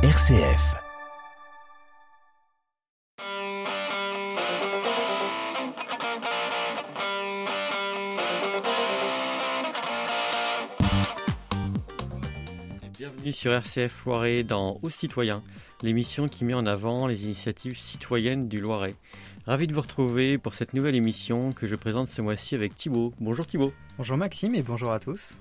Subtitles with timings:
[0.00, 0.76] RCF.
[12.96, 15.42] Bienvenue sur RCF Loiret dans Aux Citoyens,
[15.82, 18.94] l'émission qui met en avant les initiatives citoyennes du Loiret.
[19.46, 23.12] Ravi de vous retrouver pour cette nouvelle émission que je présente ce mois-ci avec Thibaut.
[23.18, 23.72] Bonjour Thibaut.
[23.96, 25.36] Bonjour Maxime et bonjour à tous.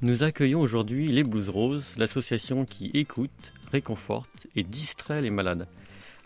[0.00, 5.66] Nous accueillons aujourd'hui les Blues Roses, l'association qui écoute, réconforte et distrait les malades.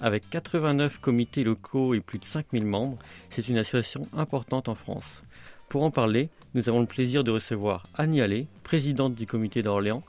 [0.00, 2.98] Avec 89 comités locaux et plus de 5000 membres,
[3.30, 5.22] c'est une association importante en France.
[5.68, 10.02] Pour en parler, nous avons le plaisir de recevoir Annie Allais, présidente du comité d'Orléans,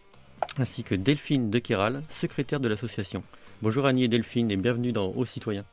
[0.58, 3.23] ainsi que Delphine de Kéral, secrétaire de l'association.
[3.61, 5.66] Bonjour Annie et Delphine et bienvenue dans Aux Citoyens.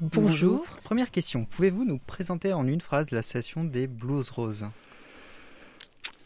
[0.00, 0.64] Bonjour.
[0.82, 4.66] Première question, pouvez-vous nous présenter en une phrase l'association des Blues Roses?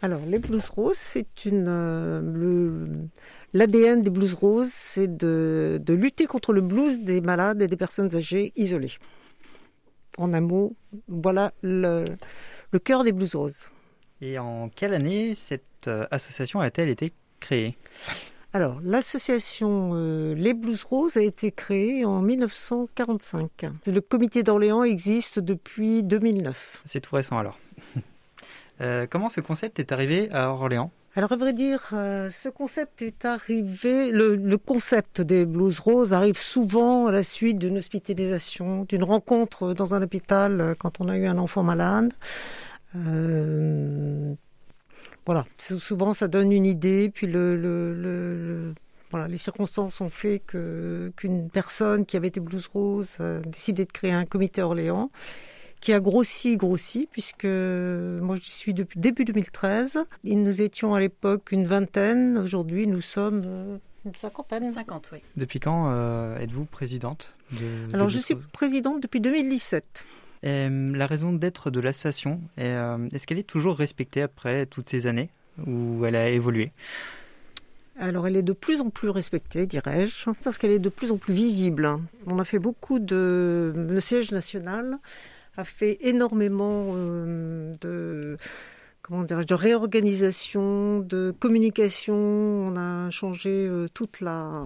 [0.02, 1.66] Alors, les Blues Roses, c'est une.
[1.68, 2.86] euh,
[3.55, 7.77] L'ADN des Blues Roses, c'est de, de lutter contre le blues des malades et des
[7.77, 8.92] personnes âgées isolées.
[10.19, 10.74] En un mot,
[11.08, 12.05] voilà le,
[12.72, 13.70] le cœur des Blues Roses.
[14.20, 17.77] Et en quelle année cette euh, association a-t-elle été créée?
[18.52, 23.67] Alors, l'association euh, Les Blues Roses a été créée en 1945.
[23.86, 26.83] Le comité d'Orléans existe depuis 2009.
[26.84, 27.58] C'est tout récent alors.
[28.80, 30.91] Euh, comment ce concept est arrivé à Orléans?
[31.14, 36.38] Alors, à vrai dire, euh, ce concept est arrivé, le, concept des Blues Roses arrive
[36.38, 41.16] souvent à la suite d'une hospitalisation, d'une rencontre dans un hôpital euh, quand on a
[41.16, 42.12] eu un enfant malade.
[45.24, 48.74] Voilà, Sou- souvent ça donne une idée, puis le, le-
[49.28, 54.12] les circonstances ont fait qu'une personne qui avait été Blues Rose a décidé de créer
[54.12, 55.11] un comité Orléans
[55.80, 59.98] qui a grossi, grossi, puisque moi j'y suis depuis début 2013.
[60.24, 64.70] Et nous étions à l'époque une vingtaine, aujourd'hui nous sommes euh, une cinquantaine.
[64.70, 65.18] 50, oui.
[65.36, 70.06] Depuis quand euh, êtes-vous présidente de, Alors je suis présidente depuis 2017.
[70.44, 75.06] Euh, La raison d'être de l'association, euh, est-ce qu'elle est toujours respectée après toutes ces
[75.06, 75.30] années
[75.67, 76.72] ou elle a évolué?
[77.98, 81.17] Alors elle est de plus en plus respectée, dirais-je, parce qu'elle est de plus en
[81.17, 81.98] plus visible.
[82.27, 83.72] On a fait beaucoup de...
[83.74, 84.98] Le siège national
[85.56, 88.36] a fait énormément euh, de...
[89.02, 92.17] Comment de réorganisation, de communication.
[92.17, 94.64] On a changé euh, toute la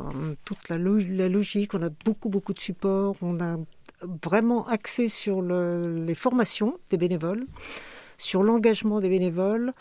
[0.78, 1.74] logique.
[1.74, 3.16] On a beaucoup beaucoup de supports.
[3.20, 3.58] On a
[4.24, 7.44] vraiment axé sur le- les formations des bénévoles,
[8.16, 9.74] sur l'engagement des bénévoles.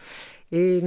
[0.51, 0.81] Et,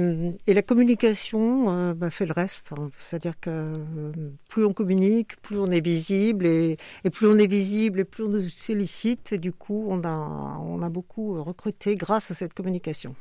[0.45, 2.73] et la communication euh, bah, fait le reste.
[2.73, 2.89] hein.
[2.97, 4.11] C'est-à-dire que euh,
[4.49, 6.77] plus on communique, plus on est visible, et,
[7.11, 9.31] plus on est visible, et plus on nous sollicite.
[9.31, 13.15] Et du coup, on a, beaucoup recruté grâce à cette communication.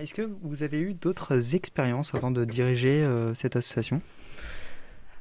[0.00, 4.00] Est-ce que vous avez eu d'autres expériences avant de diriger euh, cette association?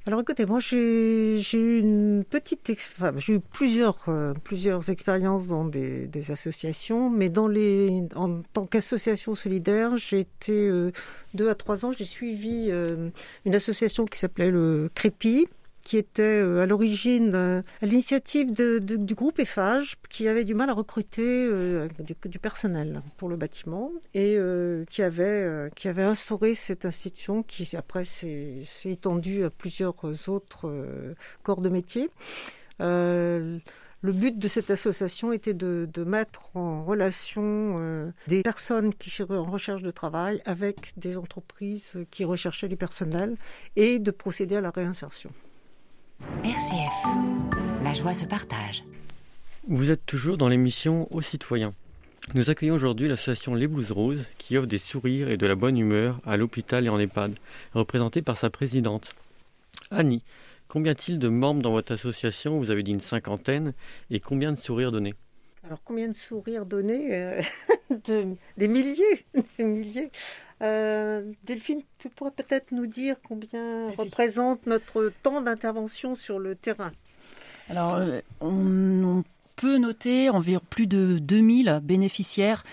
[0.07, 5.66] Alors écoutez, moi j'ai eu une petite, enfin, j'ai eu plusieurs euh, plusieurs expériences dans
[5.66, 10.94] des, des associations, mais dans les en tant qu'association solidaire, été euh,
[11.34, 13.09] deux à trois ans, j'ai suivi euh,
[13.44, 15.50] une association qui s'appelait le Crépi
[15.88, 20.70] qui était euh, à l'origine euh, à l'initiative du groupe EFAGE qui avait du mal
[20.70, 21.88] à recruter euh,
[22.25, 24.38] du, personnel pour le bâtiment et
[24.90, 29.96] qui avait qui avait instauré cette institution qui après s'est étendue à plusieurs
[30.30, 30.70] autres
[31.44, 32.09] corps de métier.
[32.80, 33.62] Le
[34.03, 39.84] but de cette association était de, mettre en relation des personnes qui seraient en recherche
[39.84, 43.38] de travail avec des entreprises qui recherchaient du personnel
[43.78, 45.31] et de procéder à la réinsertion.
[46.44, 47.83] RCF.
[47.83, 48.83] La joie se partage.
[49.67, 51.73] Vous êtes toujours dans l'émission Aux Citoyens.
[52.33, 55.78] Nous accueillons aujourd'hui l'association Les Blues Roses qui offre des sourires et de la bonne
[55.78, 57.35] humeur à l'hôpital et en EHPAD,
[57.73, 59.13] représentée par sa présidente.
[59.91, 60.23] Annie,
[60.67, 62.57] combien y-a-t-il de membres dans votre association?
[62.57, 63.73] Vous avez dit une cinquantaine.
[64.09, 65.13] Et combien de sourires donnés?
[65.63, 67.41] Alors combien de sourires donnés Euh,
[68.07, 69.25] de- Des milliers,
[69.57, 70.11] des milliers.
[70.62, 73.95] Euh, Delphine, tu pourrais peut-être nous dire combien Oui.
[73.97, 76.91] représente notre temps d'intervention sur le terrain?
[77.70, 79.23] Alors, euh, on, on
[79.55, 82.64] peut noter environ plus de 2000 bénéficiaires.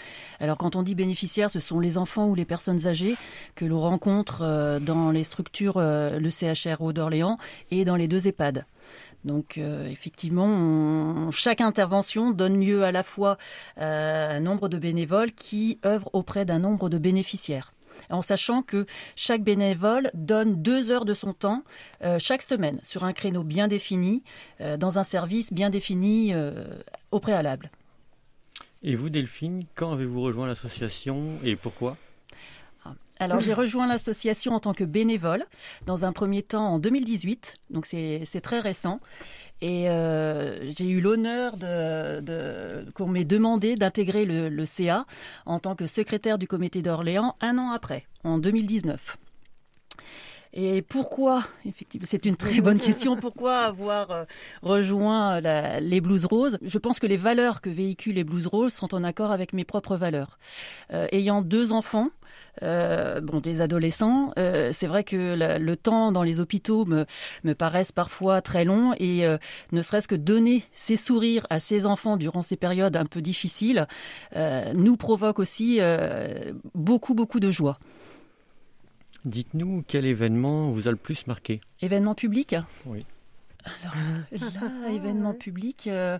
[0.40, 3.16] Alors, quand on dit bénéficiaires, ce sont les enfants ou les personnes âgées
[3.54, 7.38] que l'on rencontre euh, dans les structures, euh, le CHRO d'Orléans
[7.70, 8.64] et dans les deux EHPAD.
[9.24, 13.38] Donc euh, effectivement, on- chaque intervention donne lieu à la fois
[13.78, 13.86] à
[14.32, 17.72] un nombre de bénévoles qui œuvrent auprès d'un nombre de bénéficiaires.
[18.14, 21.64] En sachant que chaque bénévole donne deux heures de son temps
[22.02, 24.22] euh, chaque semaine sur un créneau bien défini,
[24.60, 26.64] euh, dans un service bien défini euh,
[27.10, 27.72] au préalable.
[28.84, 31.96] Et vous, Delphine, quand avez-vous rejoint l'association et pourquoi?
[33.20, 35.46] Alors j'ai rejoint l'association en tant que bénévole,
[35.86, 39.00] dans un premier temps en 2018, donc c'est très récent.
[39.64, 45.06] Et euh, j'ai eu l'honneur de, qu'on m'ait demandé d'intégrer le, le, CA
[45.46, 49.16] en tant que secrétaire du comité d'Orléans un an après, en 2019.
[50.56, 54.24] Et pourquoi, effectivement, c'est une très bonne question, pourquoi avoir euh,
[54.62, 55.40] rejoint
[55.80, 56.58] les Blues Roses?
[56.62, 59.64] Je pense que les valeurs que véhiculent les Blues Roses sont en accord avec mes
[59.64, 60.38] propres valeurs.
[60.92, 62.10] Euh, ayant deux enfants,
[62.62, 67.04] euh, bon, des adolescents, c'est vrai que le temps dans les hôpitaux me,
[67.42, 69.26] me paraissent parfois très long et
[69.72, 73.88] ne serait-ce que donner ces sourires à ces enfants durant ces périodes un peu difficiles
[74.36, 75.80] nous provoque aussi
[76.74, 77.78] beaucoup, beaucoup de joie.
[79.24, 83.06] Dites-nous quel événement vous a le plus marqué Événement public Oui.
[83.82, 83.94] Alors
[84.60, 85.86] là, événement public.
[85.86, 86.18] Euh,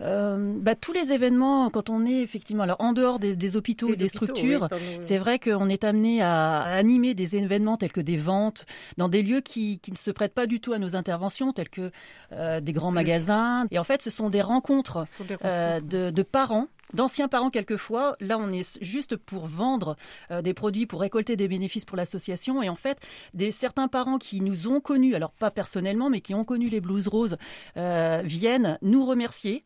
[0.00, 3.96] euh, bah, tous les événements, quand on est effectivement, alors en dehors des, hôpitaux et
[3.96, 4.68] des structures,
[5.00, 9.22] c'est vrai qu'on est amené à, animer des événements tels que des ventes dans des
[9.22, 11.90] lieux qui, ne se prêtent pas du tout à nos interventions, tels que
[12.32, 13.66] euh, des grands magasins.
[13.70, 15.04] Et en fait, ce sont des rencontres,
[15.42, 18.16] de, parents d'anciens parents quelquefois.
[18.20, 19.96] Là, on est juste pour vendre
[20.30, 22.62] euh, des produits, pour récolter des bénéfices pour l'association.
[22.62, 22.98] Et en fait,
[23.34, 26.80] des certains parents qui nous ont connus, alors pas personnellement, mais qui ont connu les
[26.80, 27.36] Blues Roses,
[27.76, 29.64] euh, viennent nous remercier.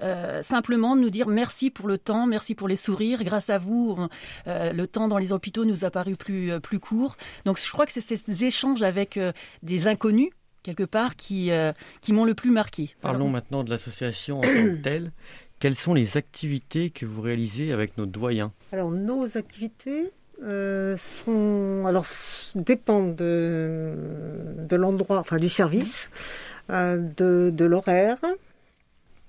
[0.00, 3.24] Euh, simplement nous dire merci pour le temps, merci pour les sourires.
[3.24, 3.98] Grâce à vous,
[4.46, 7.16] le temps dans les hôpitaux nous a paru plus, plus court.
[7.44, 9.18] Donc je crois que c'est ces échanges avec
[9.62, 10.30] des inconnus
[10.62, 11.50] quelque part qui,
[12.00, 12.94] qui m'ont le plus marqué.
[13.00, 15.12] Parlons maintenant de l'association en tant que telle.
[15.60, 20.12] Quelles sont les activités que vous réalisez avec nos doyens Alors, nos activités
[20.42, 22.06] euh, sont, alors,
[22.54, 26.10] dépendent de, l'endroit, enfin du service,
[26.70, 28.18] euh, de, de l'horaire,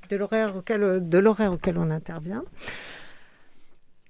[0.10, 2.44] de l'horaire auquel, auquel on intervient.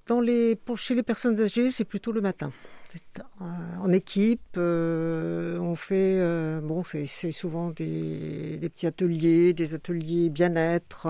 [0.06, 2.52] Dans les, pour, chez les personnes âgées, c'est plutôt le matin.
[2.96, 3.44] Euh,
[3.80, 11.06] en équipe, euh, on fait, euh, bon, c'est souvent des, petits ateliers, des ateliers bien-être,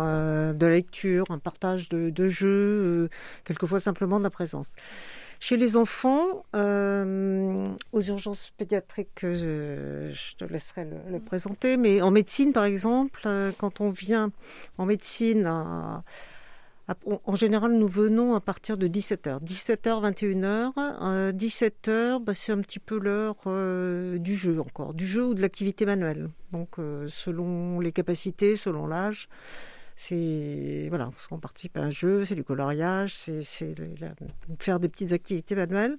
[0.54, 3.08] de lecture, un partage de, jeux,
[3.44, 4.68] quelquefois simplement de la présence.
[5.42, 12.52] Chez les enfants, aux urgences pédiatriques, je, te laisserai le, le, présenter, mais en médecine,
[12.52, 13.26] par exemple,
[13.58, 14.32] quand on vient
[14.76, 16.02] en médecine à
[17.24, 19.42] en général, nous venons à partir de 17h.
[19.44, 21.32] 17h, 21h.
[21.32, 25.86] 17h, c'est un petit peu l'heure euh, du jeu encore, du jeu ou de l'activité
[25.86, 26.30] manuelle.
[26.52, 29.28] Donc, euh, selon les capacités, selon l'âge,
[29.96, 33.42] c'est voilà, on participe à un jeu, c'est du coloriage, c'est
[34.58, 35.96] faire des petites activités manuelles.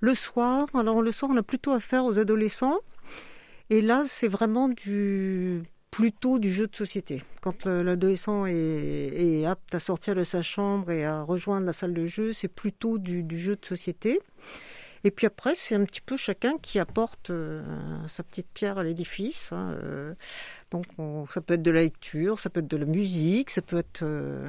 [0.00, 2.78] Le soir, alors le soir, on a plutôt affaire aux adolescents.
[3.70, 5.62] Et là, c'est vraiment du
[5.92, 7.22] plutôt du jeu de société.
[7.42, 12.06] Quand l'adolescent est, apte à sortir de sa chambre et à rejoindre la salle de
[12.06, 14.18] jeu, c'est plutôt du, jeu de société.
[15.04, 17.62] Et puis après, c'est un petit peu chacun qui apporte euh,
[18.08, 19.52] sa petite pierre à l'édifice.
[19.52, 20.14] Hein, euh.
[20.70, 20.86] donc,
[21.28, 24.02] ça peut être de la lecture, ça peut être de la musique, ça peut être.
[24.02, 24.48] Euh,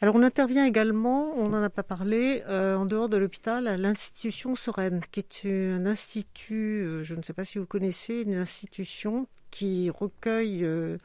[0.00, 4.56] Alors, on intervient également, on n'en a pas parlé, en dehors de l'hôpital, à l'institution
[4.56, 9.90] Sereine, qui est un institut, je ne sais pas si vous connaissez, une institution qui
[9.90, 10.98] recueille, euh,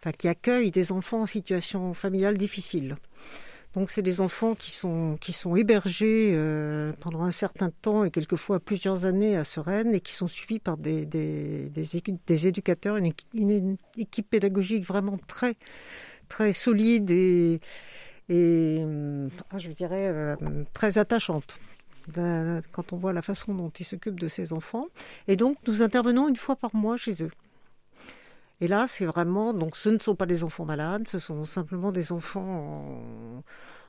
[0.00, 2.96] enfin, qui accueille des enfants en situation familiale difficile.
[3.72, 8.10] Donc c'est des enfants qui sont, qui sont hébergés euh, pendant un certain temps et
[8.10, 13.76] quelquefois plusieurs années à Sereine et qui sont suivis par des, des, des, éducateurs, une,
[13.96, 15.56] équipe pédagogique vraiment très,
[16.28, 17.60] très solide et,
[18.28, 18.84] et
[19.50, 20.36] ah, je dirais euh,
[20.72, 21.58] très attachante
[22.72, 24.86] quand on voit la façon dont ils s'occupent de ces enfants.
[25.26, 27.30] Et donc nous intervenons une fois par mois chez eux.
[28.60, 31.90] Et là, c'est vraiment, donc ce ne sont pas des enfants malades, ce sont simplement
[31.90, 33.42] des enfants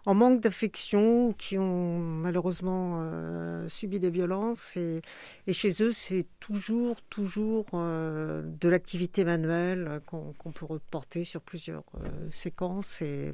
[0.05, 4.75] en, manque d'affection qui ont malheureusement euh, subi des violences.
[4.77, 5.01] Et,
[5.51, 12.29] chez eux, c'est toujours, toujours euh, de l'activité manuelle qu'on peut reporter sur plusieurs euh,
[12.31, 13.01] séquences.
[13.03, 13.33] Et,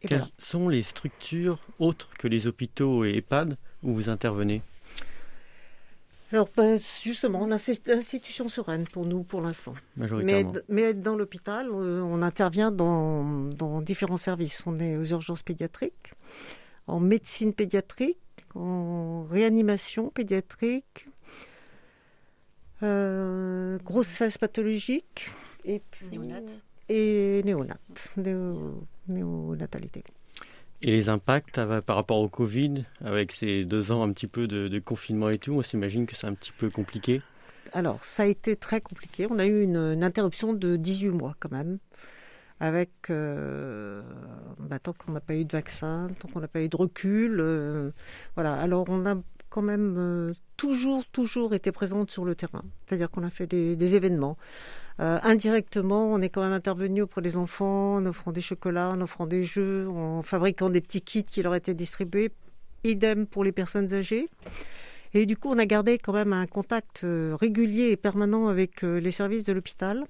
[0.00, 4.62] Quelles sont les structures autres que les hôpitaux et EHPAD où vous intervenez?
[6.32, 9.74] Alors, ben, justement, l'institution sereine pour nous, pour l'instant.
[9.96, 14.62] Mais, mais, dans l'hôpital, euh, on intervient dans, différents services.
[14.66, 16.14] On est aux urgences pédiatriques,
[16.88, 18.18] en médecine pédiatrique,
[18.56, 21.06] en réanimation pédiatrique,
[22.82, 25.30] euh, grossesse pathologique
[25.64, 26.20] et puis,
[26.88, 28.12] et néonate,
[29.08, 30.04] néonatalité.
[30.86, 34.78] Et les impacts par rapport au Covid, avec ces deux ans un petit peu de,
[34.78, 37.22] confinement et tout, on s'imagine que c'est un petit peu compliqué
[37.72, 39.26] Alors, ça a été très compliqué.
[39.28, 41.78] On a eu une, interruption de 18 mois quand même.
[42.60, 46.76] avec bah, tant qu'on n'a pas eu de vaccin, tant qu'on n'a pas eu de
[46.76, 47.92] recul.
[48.36, 48.54] voilà.
[48.54, 49.16] Alors on a
[49.48, 52.62] quand même toujours, toujours été présente sur le terrain.
[52.86, 54.36] C'est-à-dire qu'on a fait des, événements.
[54.98, 59.26] indirectement, on est quand même intervenu auprès des enfants en offrant des chocolats, en offrant
[59.26, 62.32] des jeux, en fabriquant des petits kits qui leur étaient distribués.
[62.84, 64.28] Idem pour les personnes âgées.
[65.14, 68.84] Et du coup, on a gardé quand même un contact euh, régulier et permanent avec
[68.84, 70.04] euh, les services de l'hôpital.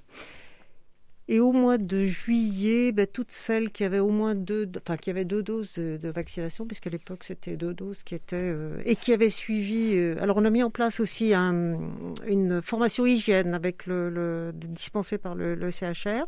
[1.28, 5.10] Et au mois de juillet, ben, toutes celles qui avaient au moins deux, enfin qui
[5.10, 9.12] avaient deux doses de, vaccination, puisqu'à l'époque c'était deux doses qui étaient euh, et qui
[9.12, 9.98] avaient suivi.
[10.20, 15.34] alors on a mis en place aussi une formation hygiène avec le, le dispensée par
[15.34, 16.26] le, le CHR.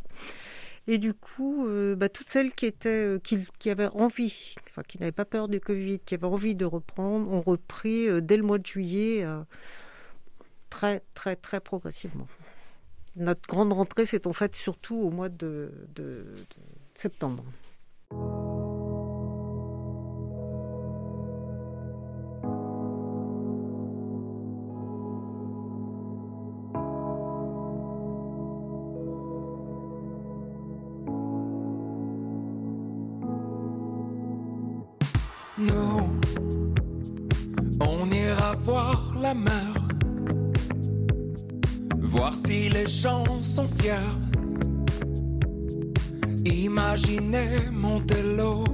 [0.89, 4.99] Et du coup, euh, bah, toutes celles qui étaient, euh, qui, avaient envie, enfin qui
[4.99, 8.43] n'avaient pas peur du Covid, qui avaient envie de reprendre, ont repris euh, dès le
[8.43, 9.27] mois de juillet,
[10.71, 12.27] très très très progressivement.
[13.19, 15.71] Notre grande rentrée, c'est en fait surtout au mois de
[16.95, 17.45] septembre.
[38.69, 39.88] voir la mer,
[42.35, 44.15] si les gens sont fiers.
[46.45, 48.65] Imaginez Montello,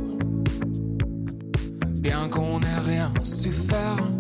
[1.97, 4.11] bien qu'on n'ait rien su faire.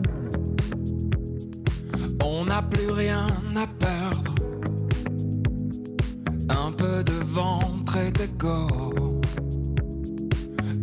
[2.24, 3.26] On n'a plus rien
[3.56, 4.34] à perdre.
[6.48, 8.68] Un peu de ventre et d'égo.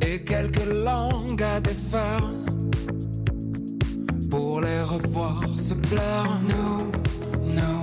[0.08, 2.32] Et quelques langues à défaire
[4.30, 6.40] pour les revoir se plaire.
[6.50, 7.81] Nous, nous,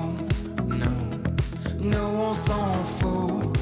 [1.83, 3.53] nous, on s'en fout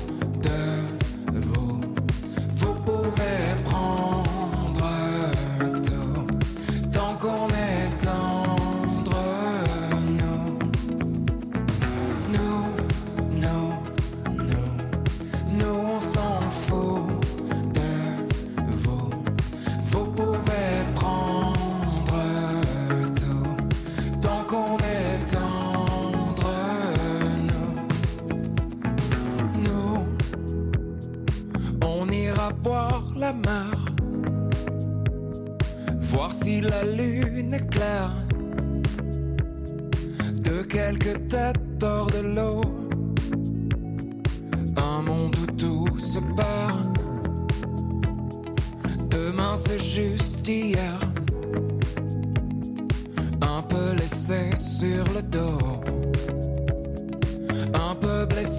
[0.43, 1.81] de vous.
[2.57, 4.16] Vous pouvez prendre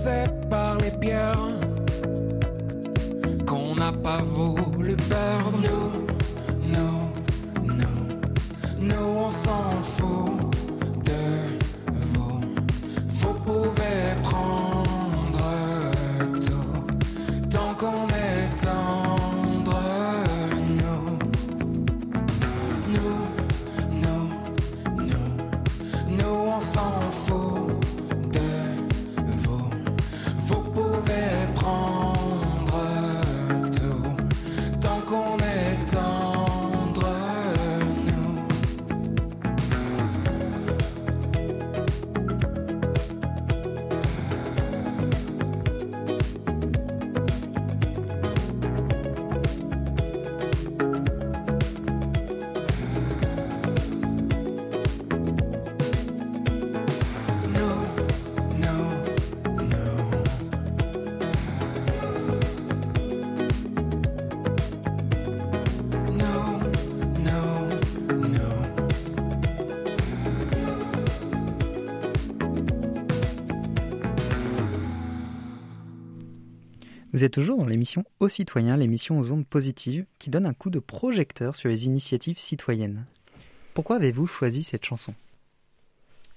[0.07, 1.57] blessé par les pierres
[3.75, 5.57] n'a pas voulu perdre.
[5.63, 6.99] Nous, nous,
[7.63, 9.83] nous, nous on s'en
[77.17, 80.69] Vous êtes toujours dans l'émission Aux citoyens, l'émission aux ondes positives, qui donne un coup
[80.69, 83.05] de projecteur sur les initiatives citoyennes.
[83.73, 85.15] Pourquoi avez-vous choisi cette chanson?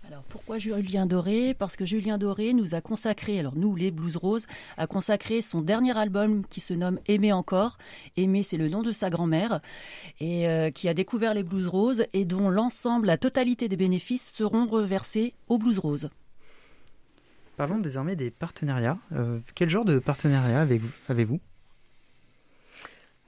[0.09, 1.53] Alors pourquoi Julien Doré?
[1.53, 4.47] Parce que Julien Doré nous a consacré, alors nous les Blues Roses,
[4.79, 7.77] a consacré son dernier album qui se nomme Aimer encore.
[8.17, 9.61] Aimer c'est le nom de sa grand-mère
[10.19, 14.33] et euh, qui a découvert les Blues Roses et dont l'ensemble, la totalité des bénéfices
[14.33, 16.09] seront reversés aux Blues Roses.
[17.61, 18.97] Parlons désormais des partenariats.
[19.15, 20.67] Euh, quel genre de partenariat
[21.11, 21.41] avez-vous?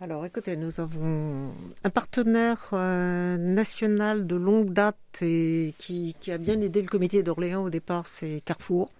[0.01, 1.53] Alors écoutez, nous avons
[1.85, 7.65] un partenaire euh, national de longue date et qui, a bien aidé le comité d'Orléans
[7.65, 8.91] au départ, c'est Carrefour.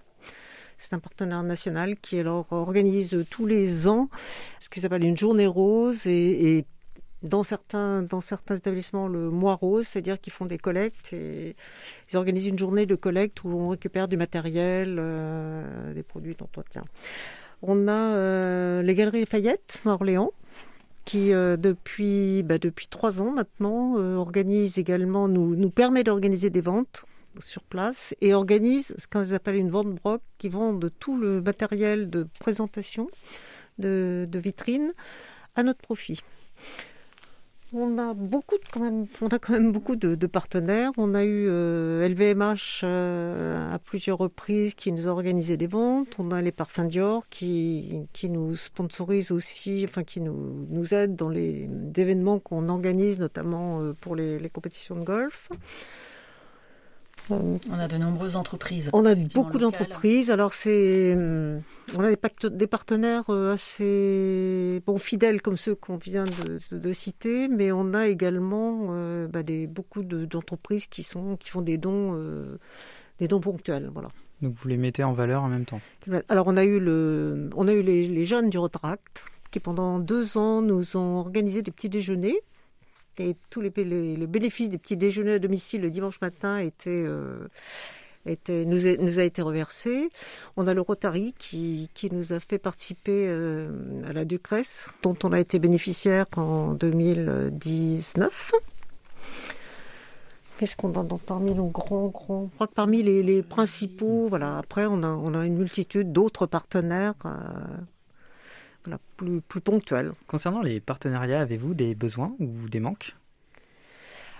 [0.77, 4.11] C'est un partenaire national qui alors organise tous les ans
[4.61, 6.67] ce qui s'appelle une journée rose et, et
[7.23, 11.55] dans certains, dans certains établissements le mois c'est-à-dire qu'ils font des collectes et
[12.11, 16.85] ils organisent une journée de collecte où on récupère du matériel, euh, des produits d'entretien.
[17.63, 20.33] On a euh, les Galeries Lafayette à Orléans
[21.05, 26.61] qui euh, depuis bah, depuis trois ans maintenant organise également nous nous permet d'organiser des
[26.61, 27.05] ventes
[27.41, 31.41] sur place et organise ce qu'on appelle une vente broc qui vend de tout le
[31.41, 33.09] matériel de présentation
[33.79, 34.93] de, de vitrine
[35.55, 36.21] à notre profit.
[37.75, 40.91] On a beaucoup de, quand même, on a quand même beaucoup de, de partenaires.
[40.99, 46.17] On a eu euh, LVMH euh, à plusieurs reprises qui nous a organisé des ventes.
[46.19, 51.17] On a les parfums Dior qui, qui nous sponsorisent aussi, enfin qui nous, nous aident
[51.17, 55.49] dans les événements qu'on organise, notamment euh, pour les, les compétitions de golf.
[57.31, 58.91] On a de nombreuses entreprises.
[58.93, 60.31] On a beaucoup d'entreprises.
[60.31, 61.63] Alors c'est, hum,
[61.97, 62.11] on a
[62.51, 67.73] des, partenaires euh, assez bon fidèles comme ceux qu'on vient de, de- de citer, mais
[67.73, 72.15] on a également euh, bah, des beaucoup de- d'entreprises qui sont qui font des dons,
[72.15, 72.59] euh,
[73.19, 73.89] des dons ponctuels.
[73.93, 74.09] Voilà.
[74.41, 75.81] Donc vous les mettez en valeur en même temps.
[76.29, 79.99] Alors on a eu le, on a eu les, les jeunes du Rotaract qui pendant
[79.99, 82.41] deux ans nous ont organisé des petits déjeuners
[83.19, 87.49] et tous les, bénéfices des petits déjeuners à domicile le dimanche matin étaient, euh,
[88.27, 90.09] nous, a, été reversé.
[90.57, 93.69] On a le Rotary qui, nous a fait participer euh,
[94.09, 98.53] à la Ducresse dont on a été bénéficiaire en 2019.
[100.59, 104.59] Qu'est-ce qu'on a dans, parmi nos grands, grands Je crois que parmi les, principaux, voilà.
[104.59, 107.31] Après, on a, on a une multitude d'autres partenaires, euh,
[108.85, 110.13] voilà, plus, plus ponctuels.
[110.27, 113.15] Concernant les partenariats, avez-vous des besoins ou des manques?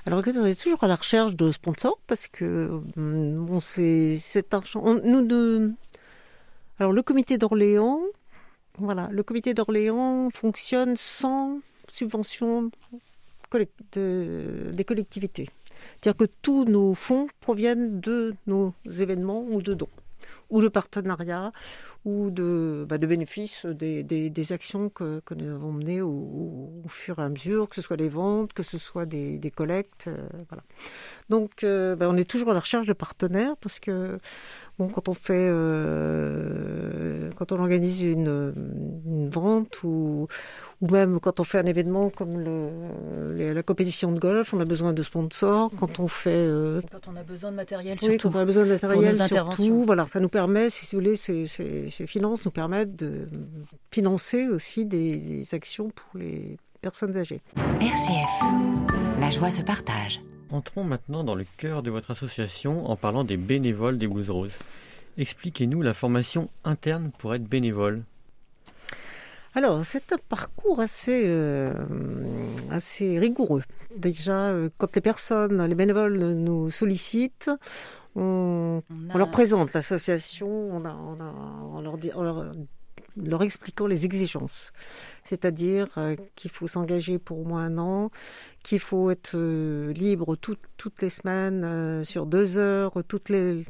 [0.05, 4.17] Alors, écoutez, on est toujours à la recherche de sponsors parce que hum, bon, c'est
[4.17, 4.83] cet argent.
[5.05, 5.75] nous,
[6.79, 8.01] alors le comité d'Orléans,
[8.79, 12.71] voilà, le comité d'Orléans fonctionne sans subvention
[13.93, 15.49] de- des collectivités.
[16.01, 19.89] C'est-à-dire que tous nos fonds proviennent de nos événements ou de dons,
[20.53, 21.51] ou de partenariats,
[22.05, 27.69] ou de, bah, bénéfices des, actions que, nous avons menées au, fur et à mesure,
[27.69, 30.09] que ce soit des ventes, que ce soit des, des collectes.
[30.09, 30.63] euh, voilà.
[31.31, 34.19] Donc, euh, bah, on est toujours à la recherche de partenaires parce que
[34.79, 38.53] bon, quand on fait, euh, quand on organise une,
[39.07, 40.27] une vente ou,
[40.81, 44.61] ou même quand on fait un événement comme le, les- la compétition de golf, on
[44.61, 45.71] a besoin de sponsors.
[45.79, 48.31] Quand on fait euh, Quand on a besoin de matériel, oui, surtout.
[48.31, 51.45] quand on a besoin de matériel, surtout, voilà, ça nous permet, si vous voulez, ces,
[51.47, 53.29] ces- ces finances nous permettent de
[53.91, 57.41] financer aussi des, des actions pour les personnes âgées.
[57.81, 59.21] RCF.
[59.21, 60.21] La joie se partage.
[60.53, 64.53] Entrons maintenant dans le cœur de votre association en parlant des bénévoles des Blues Roses.
[65.17, 68.03] Expliquez-nous la formation interne pour être bénévole.
[69.55, 71.73] Alors, c'est un parcours assez, euh,
[72.71, 73.63] assez rigoureux.
[73.97, 77.51] Déjà, euh, quand les personnes, les bénévoles nous sollicitent,
[78.15, 82.53] on, On a- On leur présente l'association, on, a- on, a- on leur, dit- leur,
[83.17, 84.73] leur expliquant les exigences.
[85.25, 88.11] C'est-à-dire euh, qu'il faut s'engager pour au moins un an,
[88.63, 92.93] qu'il faut être euh, libre tout- toutes les semaines euh, sur deux heures,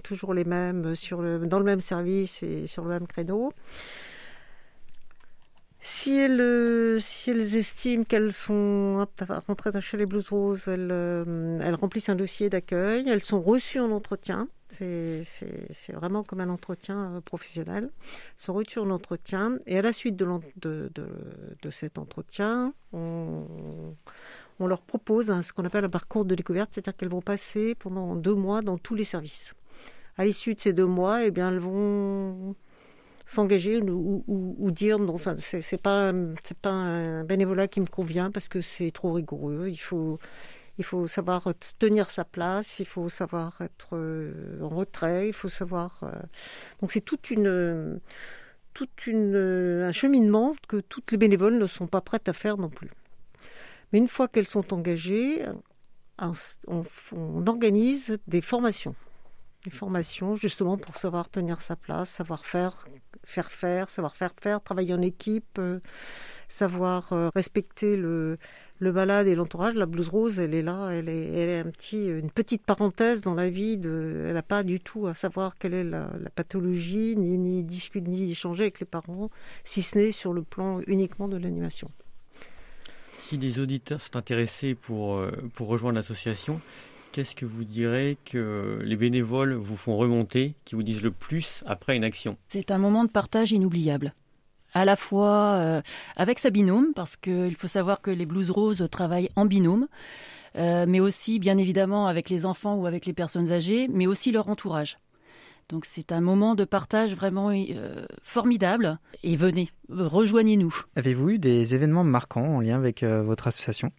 [0.02, 3.52] toujours les mêmes, sur le, dans le même service et sur le même créneau.
[5.81, 10.92] Si elles, si elles estiment qu'elles sont aptes à chez les Blues Roses, elles,
[11.61, 14.48] elles remplissent un dossier d'accueil, elles sont reçues en entretien.
[14.72, 17.85] C'est vraiment comme un entretien euh, professionnel.
[17.85, 17.90] Elles
[18.37, 20.90] sont reçues en entretien et à la suite de,
[21.70, 23.94] cet entretien, on,
[24.61, 28.35] leur propose ce qu'on appelle un parcours de découverte, c'est-à-dire qu'elles vont passer pendant deux
[28.35, 29.54] mois dans tous les services.
[30.16, 32.54] À l'issue de ces deux mois, eh bien, elles vont
[33.26, 36.12] s'engager ou, dire non, c'est pas
[36.62, 39.68] pas un bénévolat qui me convient parce que c'est trop rigoureux.
[39.68, 40.18] Il faut
[40.78, 45.48] il faut savoir tenir sa place, il faut savoir être euh, en retrait, il faut
[45.48, 46.00] savoir.
[46.02, 46.12] euh,
[46.80, 48.00] Donc c'est toute une
[48.74, 52.90] un cheminement que toutes les bénévoles ne sont pas prêtes à faire non plus.
[53.92, 55.44] Mais une fois qu'elles sont engagées,
[56.66, 58.94] on, organise des formations
[59.64, 62.88] des formations justement pour savoir tenir sa place, savoir faire,
[63.24, 65.80] faire faire, savoir faire faire, travailler en équipe, euh,
[66.52, 68.38] savoir euh, respecter le,
[68.78, 69.74] le malade et l'entourage.
[69.74, 73.22] La blouse rose, elle est là, elle est, elle est un petit, une petite parenthèse
[73.22, 73.78] dans la vie.
[73.78, 77.62] De, elle n'a pas du tout à savoir quelle est la, la pathologie, ni, ni
[77.62, 79.30] discuter, ni échanger avec les parents,
[79.64, 81.90] si ce n'est sur le plan uniquement de l'animation.
[83.18, 86.60] Si des auditeurs sont intéressés pour, euh, pour rejoindre l'association,
[87.12, 91.62] qu'est-ce que vous direz que les bénévoles vous font remonter, qui vous disent le plus
[91.66, 92.36] après une action?
[92.48, 94.12] C'est un moment de partage inoubliable.
[94.74, 95.82] À la fois euh,
[96.16, 99.87] avec sa binôme, parce qu'il faut savoir que les Blues Roses travaillent en binôme,
[100.56, 104.32] euh, mais aussi bien évidemment avec les enfants ou avec les personnes âgées, mais aussi
[104.32, 104.98] leur entourage.
[105.72, 108.98] Donc c'est un moment de partage vraiment euh, formidable.
[109.22, 110.74] Et venez, rejoignez-nous.
[110.96, 113.90] Avez-vous eu des événements marquants en lien avec euh, votre association?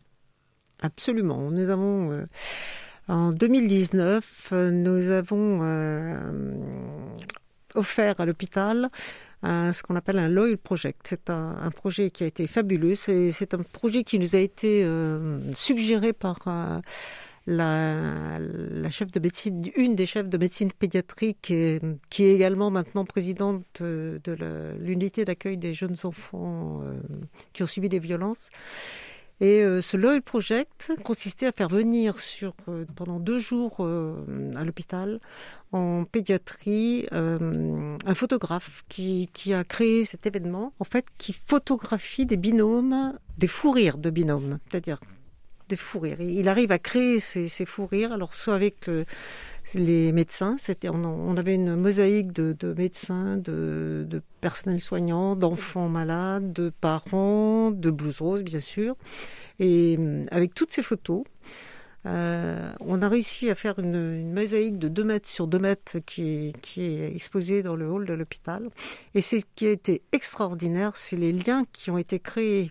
[0.82, 1.50] Absolument.
[1.50, 2.26] Nous avons euh,
[3.08, 5.62] en 2019, nous avons
[7.74, 8.90] offert à l'hôpital
[9.44, 11.02] ce qu'on appelle un Loyal Project.
[11.06, 12.96] C'est un, un, projet qui a été fabuleux.
[12.96, 14.88] C'est un projet qui nous a été
[15.54, 16.40] suggéré par
[17.46, 22.72] la, la, chef de médecine, une des chefs de médecine pédiatrique, et, qui est également
[22.72, 26.94] maintenant présidente de l'unité d'accueil des jeunes enfants euh,
[27.52, 28.50] qui ont subi des violences.
[29.42, 35.20] Et euh, ce Loyal Project consistait à faire venir euh, pendant deux jours à l'hôpital
[35.72, 43.18] en pédiatrie un photographe qui, a créé cet événement, en fait, qui photographie des binômes,
[43.38, 44.60] des fous rires de binômes.
[44.70, 45.00] C'est-à-dire
[45.70, 46.22] des fous rires.
[46.22, 48.88] Il arrive à créer ces, fous rires, alors soit avec
[49.76, 56.70] les médecins, c'était, on, avait une mosaïque de, médecins, de, personnel soignant, d'enfants malades, de
[56.70, 58.96] parents, de blues roses bien sûr.
[59.60, 61.24] Et euh, avec toutes ces photos,
[62.06, 66.24] euh, on a réussi à faire une, mosaïque de 2 mètres sur 2 mètres qui
[66.24, 68.70] est, qui est exposée dans le hall de l'hôpital.
[69.16, 72.70] Et ce qui a été extraordinaire, c'est les liens qui ont été créés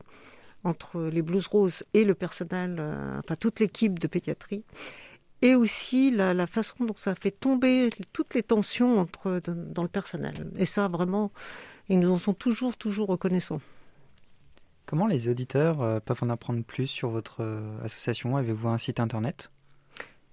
[0.65, 4.65] entre les Blues Roses et le personnel, euh, enfin toute l'équipe de pédiatrie,
[5.43, 10.51] et aussi la, façon dont ça fait tomber toutes les tensions entre, dans le personnel.
[10.57, 11.33] Et ça, vraiment,
[11.89, 13.61] ils nous en sont toujours, toujours reconnaissants.
[14.87, 18.37] Comment les auditeurs euh, peuvent en apprendre plus sur votre euh, association?
[18.37, 19.51] Avez-vous un site internet?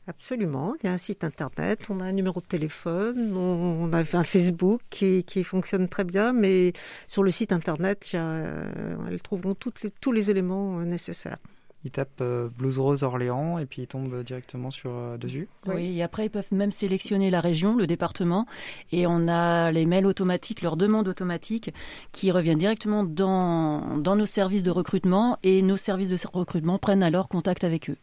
[0.08, 0.76] Absolument.
[0.82, 4.24] Il y a un site internet, on a un numéro de téléphone, on a un
[4.24, 6.74] Facebook qui, fonctionne très bien, mais
[7.08, 10.80] sur le site internet, il y a, euh, elles trouveront toutes les, tous les éléments
[10.80, 11.38] nécessaires.
[11.86, 15.48] Ils tapent euh, Blues Rose Orléans et puis ils tombent directement sur dessus.
[15.66, 18.46] Oui, et après ils peuvent même sélectionner la région, le département,
[18.92, 21.74] et on a les mails automatiques, leurs demandes automatiques
[22.12, 27.04] qui reviennent directement dans, dans nos services de recrutement et nos services de recrutement prennent
[27.04, 27.98] alors contact avec eux.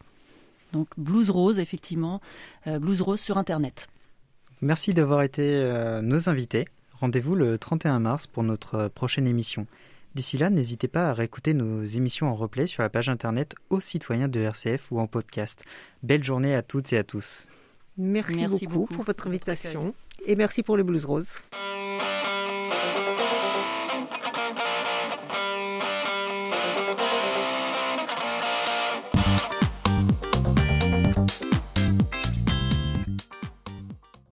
[0.73, 2.21] Donc Blues Rose, effectivement,
[2.67, 3.87] euh, Blues Rose sur Internet.
[4.61, 6.67] Merci d'avoir été euh, nos invités.
[6.99, 9.67] Rendez-vous le 31 mars pour notre euh, prochaine émission.
[10.17, 13.79] D'ici là, n'hésitez pas à réécouter nos émissions en replay sur la page internet aux
[13.79, 15.63] citoyens de RCF ou en podcast.
[16.01, 17.45] Belle journée à toutes et à tous.
[17.99, 19.93] Merci, beaucoup, pour votre invitation
[20.25, 21.27] et merci pour les Blues Rose.